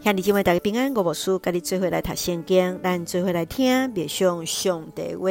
[0.00, 5.28] 兄弟姐妹大家平安，我无事，跟你做伙来读圣经，咱做伙来听默想上帝话。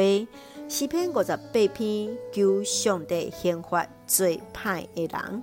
[0.68, 5.42] 四篇五十八篇，求上帝刑罚最歹的人。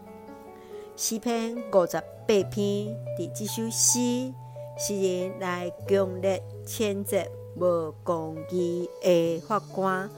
[0.98, 4.34] 四篇五十八篇第几首诗？
[4.78, 7.24] 诗人来强烈谴责
[7.56, 10.10] 无公义的法官，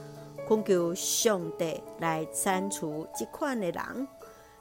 [0.48, 4.08] 恳求上帝来铲除这款的人。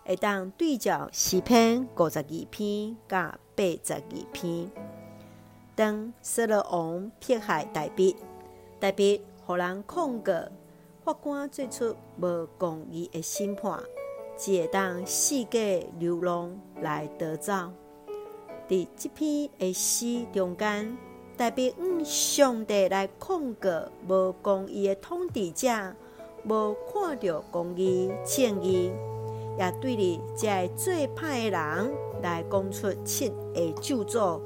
[0.06, 4.02] 会当对照诗篇五十二篇甲八十二
[4.34, 4.70] 篇，
[5.76, 8.14] 当扫罗王撇害大卫，
[8.80, 10.34] 大卫予人控告，
[11.06, 13.82] 法官做出无公义的审判，
[14.38, 17.54] 只会当四界流浪来逃走。
[18.68, 20.98] 伫这篇的诗中间，
[21.38, 23.70] 大卫向上帝来控告
[24.08, 25.96] 无公义的统治者，
[26.44, 28.92] 无看到公义正义。
[29.58, 34.42] 也对你这最歹的人来讲出七个咒诅，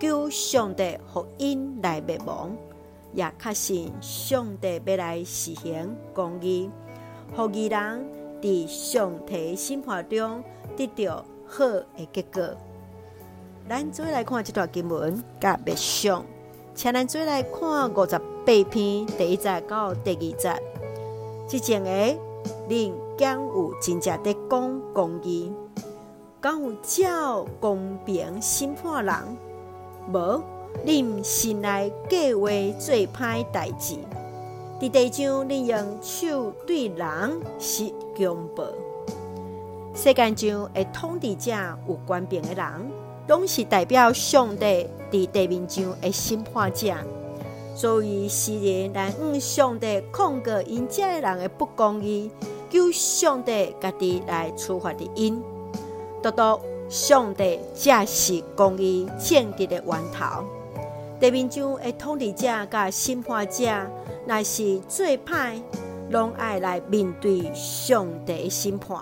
[0.00, 2.56] 求上帝福音来灭亡，
[3.12, 6.70] 也确信上帝要来实行公义，
[7.36, 8.06] 让义人
[8.40, 10.42] 伫上帝审判中
[10.76, 12.56] 得到好的结果。
[13.68, 16.24] 咱做来看这段经文，甲默想，
[16.74, 20.62] 请咱做来看五十八篇第一节到第二节，
[21.46, 22.18] 即前诶。
[22.68, 25.50] 恁敢有真正在讲公义？
[26.38, 29.14] 敢有照公平审判人？
[30.12, 30.42] 无，
[30.84, 33.94] 恁心内计划做歹代志。
[34.78, 38.64] 伫地上，恁用手对人施强暴。
[39.94, 41.50] 世间上的统治者
[41.88, 42.66] 有权柄的人，
[43.28, 46.94] 拢是代表上帝伫地面上的审判者。
[47.74, 52.30] 所以诗人来向上帝控告因遮的人的不公义。
[52.70, 55.42] 求上帝家己来处罚的因，
[56.22, 60.44] 独独上帝才是公义正直的源头。
[61.20, 63.64] 地面上的统治者甲审判者，
[64.26, 65.60] 若是最歹，
[66.10, 68.98] 拢爱来面对上帝的审判。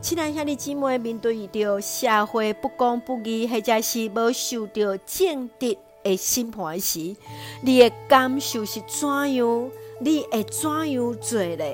[0.00, 7.14] 亲爱兄弟姊妹，面对着社会不公不义，或者是无受到正直的审判时，
[7.62, 9.70] 你的感受是怎样？
[10.00, 11.64] 你会怎样做呢？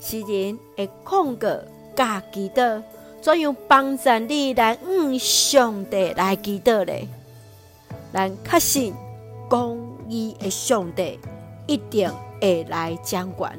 [0.00, 1.48] 诗人会控告
[1.96, 2.82] 家己的，
[3.20, 7.08] 怎样帮助你来向上帝来祈祷呢？
[8.12, 8.94] 咱确信
[9.48, 9.78] 公
[10.08, 11.18] 义的上帝
[11.66, 12.10] 一定
[12.40, 13.58] 会来掌管，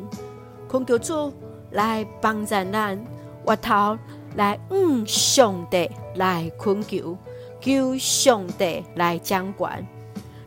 [0.67, 1.33] 恳求主
[1.71, 2.99] 来帮助咱，
[3.45, 3.97] 回头
[4.35, 7.17] 来向上帝来恳求，
[7.59, 9.85] 求上帝来掌管。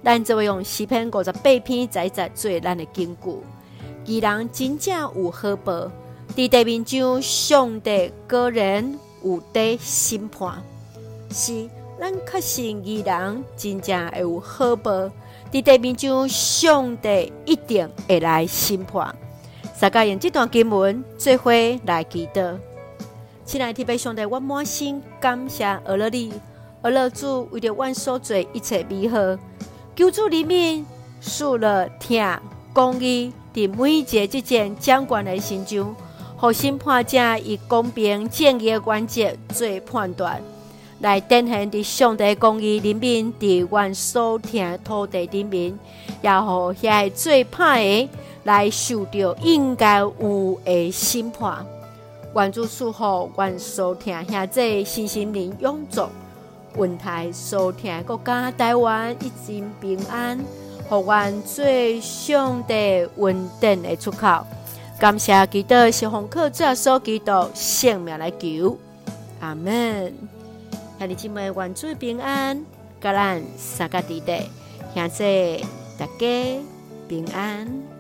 [0.03, 3.30] 咱就会用四篇五十八篇再再做咱的根据。
[4.05, 5.91] 伊人真正有好报，
[6.35, 10.63] 伫地面上，上帝个人有在审判，
[11.31, 11.69] 是
[12.01, 14.91] 咱确信伊人真正会有好报，
[15.53, 19.15] 伫地面上，上帝一定会来审判。
[19.79, 21.51] 大家用这段经文做伙
[21.84, 22.57] 来祈祷，
[23.45, 26.33] 亲爱的天父上帝，我满心感谢阿乐你，
[26.83, 29.17] 阿乐主为着阮所做一切美好，
[29.95, 30.84] 求主怜悯，
[31.21, 32.21] 恕了听
[32.72, 33.33] 公义。
[33.55, 35.94] 伫每一个这件掌管的心中，
[36.38, 40.41] 互审判者以公平正义的原则做判断，
[41.00, 45.78] 来展现伫上帝公义人民伫阮所听土地人民，
[46.22, 48.09] 也互遐最歹的
[48.44, 51.66] 来受到应该有的审判。
[52.34, 56.06] 愿主赐福阮所听遐这身心灵永驻，
[56.77, 60.43] 温台所听国家台湾一心平安。
[60.92, 64.47] 互阮最上帝稳定的出口，
[64.98, 68.76] 感谢基督是奉靠主耶稣基督性命来求，
[69.41, 70.12] 阿门。
[70.98, 72.62] 兄弟姊妹，愿主平安，
[73.00, 74.50] 甲咱三个弟弟，
[74.92, 75.62] 现在
[75.98, 76.60] 大家
[77.09, 77.91] 平安。